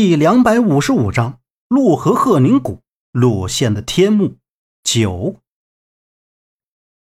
[0.00, 4.36] 第两百五十五章洛河鹤宁谷落线的天幕
[4.84, 5.40] 九。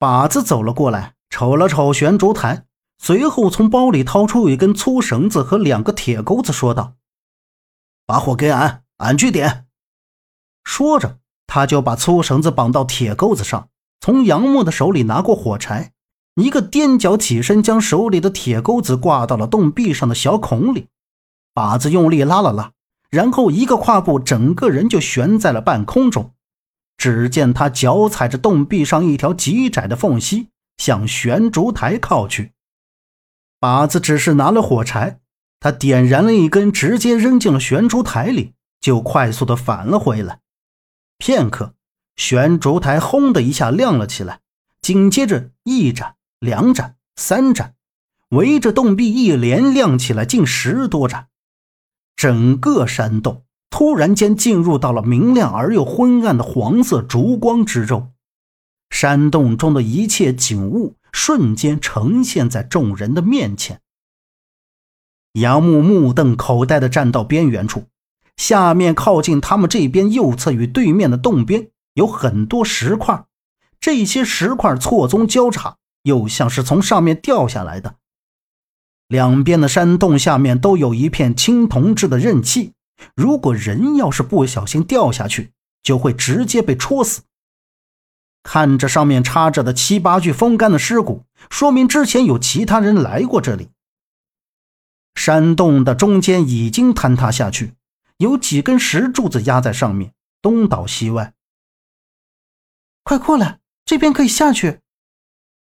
[0.00, 2.64] 靶子走了过来，瞅了瞅悬烛台，
[2.98, 6.94] 随后从包里掏出一根粗绳子和两个铁钩子，说道
[8.04, 9.68] ：“把火给俺，俺去点。”
[10.64, 13.68] 说着，他就把粗绳子绑到铁钩子上，
[14.00, 15.92] 从杨木的手里拿过火柴，
[16.34, 20.88] 一个踮脚起身，将手里的铁钩子挂到了洞壁上的小孔里。
[21.54, 22.72] 把子用力拉了拉，
[23.10, 26.32] 然后一个跨步，整个人就悬在了半空中。
[26.96, 32.52] 只见他脚踩着洞壁上一条极窄的缝隙，向悬烛台靠去。
[33.58, 35.20] 把子只是拿了火柴，
[35.60, 40.40] 他点燃了一根，直接扔进了悬烛台里，就快速的返了回来。
[41.18, 41.74] 片刻，
[42.16, 44.40] 悬烛台轰的一下亮了起来，
[44.80, 47.74] 紧接着一盏、两盏、三盏，
[48.30, 51.28] 围着洞壁一连亮起来，近十多盏。
[52.22, 58.12] 整个山洞突然间进入到了明亮而又昏暗的黄色烛光之中，
[58.90, 63.80] 山洞中的一切景物瞬间呈现在众人的面前。
[65.32, 67.86] 杨木目瞪口呆的站到边缘处，
[68.36, 73.24] 下面靠近他们这边右侧与对面的洞边有很多石块，
[73.80, 77.96] 这些石块错综交叉，又像是从上面掉下来的。
[79.12, 82.72] 两边的山洞下面都有一片青铜制的刃器，
[83.14, 87.20] 如果人要是不小心掉下去，就会直接被戳死。
[88.42, 93.68] 看着上面插着的七八具风干的尸骨，说明之前有其他人来过这里。
[95.14, 97.74] 山洞的中间已经坍塌下去，
[98.16, 101.34] 有几根石柱子压在上面，东倒西歪。
[103.02, 104.80] 快过来，这边可以下去。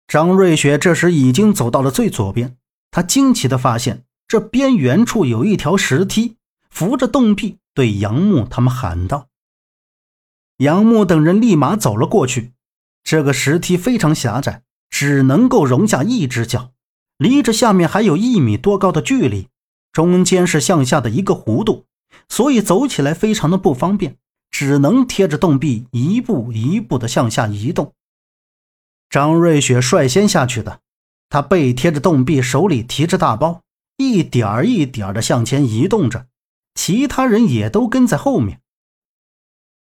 [0.07, 2.57] 张瑞雪这时已经走到了最左边。
[2.95, 6.37] 他惊奇地发现，这边缘处有一条石梯，
[6.71, 9.27] 扶着洞壁，对杨木他们喊道
[10.59, 12.53] ：“杨木等人立马走了过去。
[13.03, 16.71] 这个石梯非常狭窄，只能够容下一只脚，
[17.19, 19.49] 离着下面还有一米多高的距离，
[19.91, 21.87] 中间是向下的一个弧度，
[22.29, 24.19] 所以走起来非常的不方便，
[24.53, 27.93] 只能贴着洞壁一步一步的向下移动。
[29.11, 30.83] 张瑞雪率先下去的。”
[31.29, 33.63] 他背贴着洞壁，手里提着大包，
[33.97, 36.27] 一点儿一点儿的向前移动着，
[36.75, 38.61] 其他人也都跟在后面。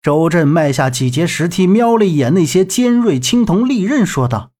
[0.03, 4.53] 周震迈下几节石梯，瞄了一眼那些尖锐青铜利刃，说道：“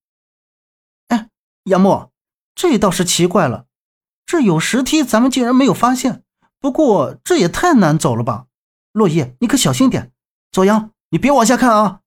[1.09, 1.29] 哎，
[1.63, 2.11] 杨木，
[2.53, 3.65] 这倒是奇怪了，
[4.25, 6.23] 这有石梯，咱们竟然没有发现。
[6.59, 8.45] 不过这也太难走了吧？
[8.91, 10.11] 落叶，你可小心点。
[10.51, 12.01] 左阳，你别往下看啊。”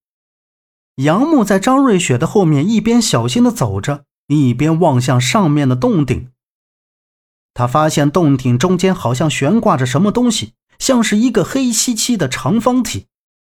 [1.02, 4.04] 杨木在张瑞雪的后面，一边小心的走着。
[4.27, 6.31] 一边望向上面的洞顶，
[7.53, 13.07] 他发现洞顶中间好像悬挂着什么东西，像是一个黑漆漆的长方体，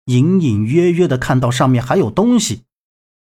[0.07, 2.65] 隐隐约约的看到上面还有东西。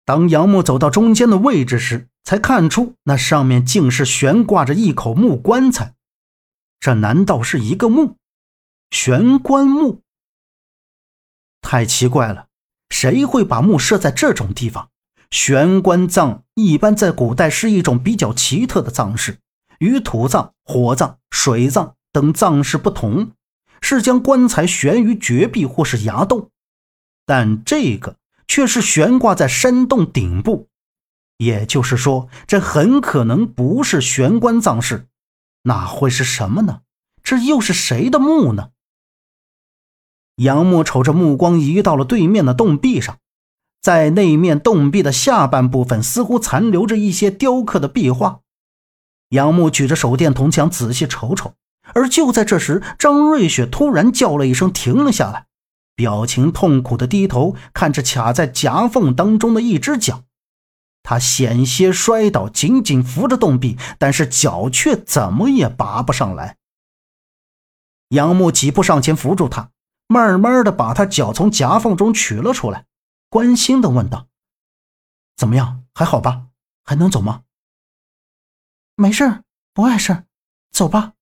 [0.05, 5.95] 当杨木走到中间的位置时，才看出那上面竟是悬挂着一口木棺材。
[6.81, 8.17] 这难道是一个墓？
[8.91, 10.03] 悬棺墓？
[11.61, 12.47] 太奇怪了，
[12.91, 14.91] 谁会把墓设在这种地方？
[15.37, 19.37] 悬棺葬一般在古代是一种比较奇特的葬式，
[19.81, 23.33] 与土葬、火葬、水葬等葬式不同，
[23.83, 26.49] 是将棺材悬于绝壁或是崖洞。
[27.27, 28.17] 但这个
[28.49, 30.69] 却是悬挂在山洞顶部，
[31.37, 35.07] 也就是说，这很可能不是悬棺葬式，
[35.65, 36.81] 那会是什么呢？
[37.23, 38.71] 这又是谁的墓呢？
[40.37, 43.19] 杨木瞅着目光移到了对面的洞壁上。
[43.87, 48.41] 在那面洞壁的下半部分，似乎残留着一些雕刻的壁画。
[49.29, 51.55] 杨木举着手电筒想仔细瞅瞅，
[51.95, 55.47] 而就在这时，张瑞雪突然叫了一声，停了下来，
[55.95, 60.25] 表情痛苦的低头看着卡在夹缝当中的一只脚。
[61.05, 66.57] 他险些摔倒，紧紧扶着洞壁，但是脚却怎么也拔不上来。
[68.09, 69.71] 杨木几步上前扶住他，
[70.09, 72.87] 慢慢的把他脚从夹缝中取了出来。
[73.28, 74.28] 关心的问道
[75.37, 75.84] ：“怎么样？
[75.94, 76.46] 还好吧？
[76.84, 77.43] 还能走吗
[78.94, 79.43] ？”“没事，
[79.75, 80.25] 不碍事，
[80.70, 81.14] 走吧。”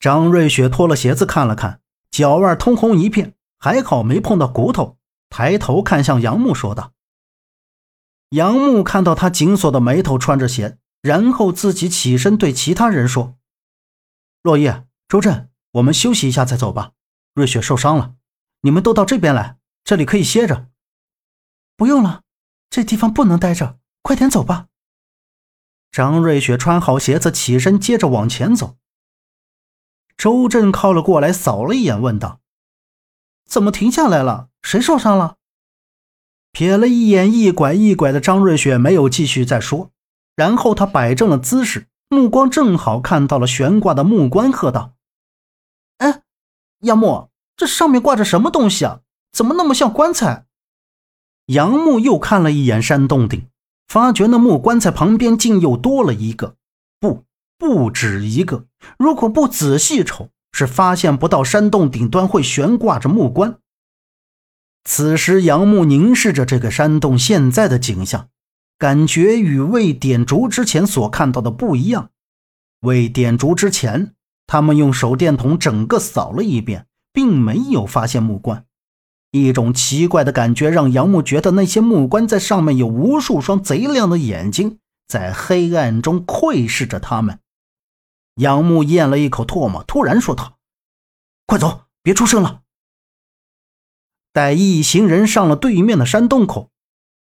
[0.00, 4.98] 张瑞雪脱了鞋子看了看，脚腕通红一片，还好没碰到骨头。
[5.28, 6.92] 抬头看向杨木，说道
[8.30, 13.36] ：“杨木看到他紧锁的眉头，穿着鞋，然后自己起身对其他人说
[14.42, 16.92] ：‘落叶、周震，我们休息一下再走吧。
[17.34, 18.16] 瑞雪受伤了，
[18.62, 20.68] 你们都到这边来，这里可以歇着。’”
[21.80, 22.24] 不用了，
[22.68, 24.66] 这地方不能待着，快点走吧。
[25.90, 28.76] 张瑞雪穿好鞋子，起身，接着往前走。
[30.14, 32.40] 周震靠了过来，扫了一眼，问道
[33.48, 34.50] ：“怎么停下来了？
[34.60, 35.38] 谁受伤了？”
[36.52, 39.90] 瞥了一眼一拐一拐的张瑞雪，没有继续再说。
[40.36, 44.92] 然后他摆正了姿势，目光正好看到了悬挂的木棺，喝道
[45.96, 46.24] ：“哎，
[46.80, 49.00] 亚木，这上面挂着什么东西啊？
[49.32, 50.44] 怎么那么像棺材？”
[51.50, 53.46] 杨木又看了一眼山洞顶，
[53.88, 56.54] 发觉那木棺材旁边竟又多了一个，
[57.00, 57.24] 不，
[57.58, 58.66] 不止一个。
[58.96, 63.58] 如果不仔细瞅，是发现不到山洞顶端会悬挂着木棺。
[64.84, 68.28] 此时，杨木凝视着这个山洞现在的景象，
[68.78, 72.10] 感觉与未点烛之前所看到的不一样。
[72.82, 74.14] 未点烛之前，
[74.46, 78.64] 他们用手电筒整个扫了一遍，并没有发现木棺。
[79.32, 87.38] 一种奇怪的感觉让杨木觉得那些木棺在上面有无数双贼亮的眼睛，在黑暗中窥视着他们。
[88.36, 90.58] 杨木咽了一口唾沫，突然说道
[91.46, 92.62] ：“快走，别出声了。”
[94.32, 96.70] 待一行人上了对面的山洞口，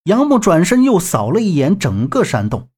[0.04, 2.68] 杨木转身又扫了一眼整个山洞。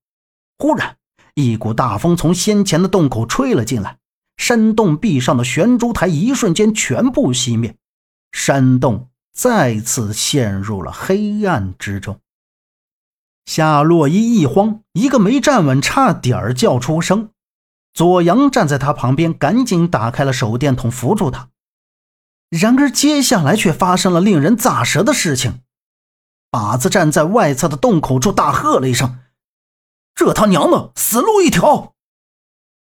[0.58, 0.96] 忽然，
[1.34, 3.98] 一股大风从先前的洞口吹了进来，
[4.38, 7.76] 山洞壁上的悬烛台一瞬间全部熄灭，
[8.32, 12.20] 山洞再次陷入了黑暗之中。
[13.46, 17.30] 夏洛伊一慌，一个没站稳，差点儿叫出声。
[17.92, 21.48] 左阳站在他旁边，赶紧打开了手电筒，扶住他。
[22.48, 25.62] 然而，接下来却发生了令人咋舌的事情。
[26.50, 29.20] 靶子站在外侧的洞口处，大喝了一声
[30.14, 31.94] ：“这他娘的，死路一条！”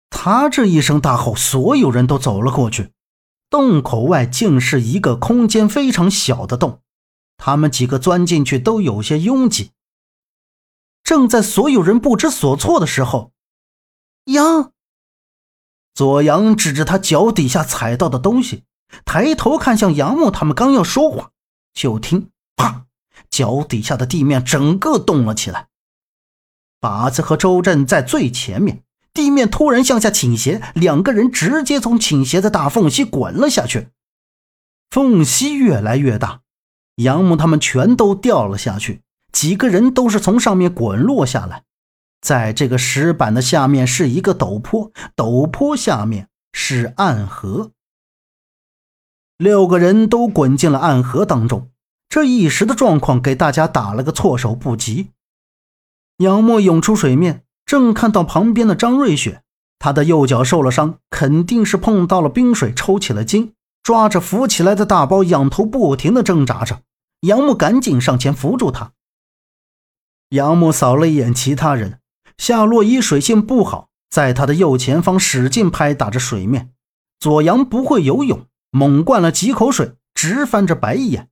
[0.09, 2.91] 他这一声大吼，所有人都走了过去。
[3.51, 6.81] 洞口外竟是一个空间非常小的洞，
[7.35, 9.71] 他们几个钻进去都有些拥挤。
[11.03, 13.33] 正在所有人不知所措的时候，
[14.25, 14.71] 呀
[15.93, 18.63] 左阳指着他脚底下踩到的东西。
[19.05, 21.31] 抬头看向杨木，他们刚要说话，
[21.73, 22.85] 就听“啪”，
[23.29, 25.67] 脚底下的地面整个动了起来。
[26.79, 33.89] 靶子和周震在最前面，地面突然向下倾斜，两个人直接从倾斜的大缝隙滚了下去。
[34.89, 36.41] 缝隙越来越大，
[36.95, 41.63] 杨木他们全都掉了下去，几个人都是从上面滚落下来。
[42.21, 47.71] 在这个石板的下面是一个陡坡，陡坡下面是暗河。
[49.37, 51.71] 六个人都滚进了暗河当中，
[52.07, 55.09] 这一时的状况给大家打了个措手不及。
[56.17, 59.43] 杨默涌出水面，正看到旁边的张瑞雪，
[59.79, 66.81] 她的右脚受了伤，肯定是碰到了冰水抽起了筋，抓着浮起来的大包，仰头不停地挣扎着。
[67.21, 68.91] 杨木赶紧上前扶住他。
[70.31, 71.99] 杨木扫了一眼其他人，
[72.37, 76.73] 夏洛伊水性不好，在他的右前方使劲拍打着水面。
[77.21, 78.47] 左阳不会游泳。
[78.71, 81.29] 猛灌了几口水，直翻着白眼。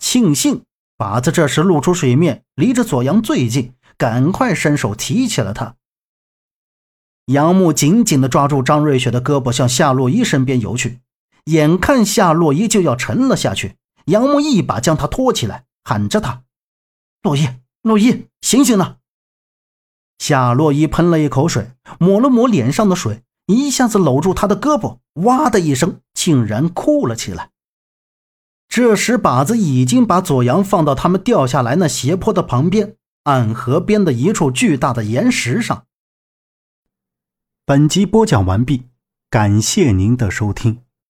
[0.00, 0.64] 庆幸
[0.98, 5.76] 靶子这时露出水面，离着左阳最近，赶快伸手提起了他。
[7.26, 11.00] 杨木紧紧地抓住张瑞雪的胳膊，向夏洛伊身边游去。
[11.46, 13.76] 眼看夏洛伊就要沉了下去，
[14.06, 16.42] 杨木一把将他拖起来，喊着他
[17.22, 17.48] ：“洛伊，
[17.82, 18.96] 洛伊，醒醒呢！”
[20.18, 23.22] 夏洛伊喷了一口水，抹了抹脸上的水。
[23.46, 27.50] 一下子搂住他的胳膊，哇的一声，竟然哭了起来。
[28.68, 32.96] 这时，靶子已经把左阳放到他们掉下来那斜坡的旁边，
[33.26, 35.86] 暗河边的一处巨大的岩石上。
[37.64, 38.84] 本集播讲完毕，
[39.28, 40.85] 感谢您的收听。